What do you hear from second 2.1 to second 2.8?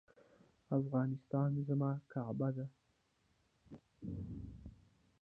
کعبه ده؟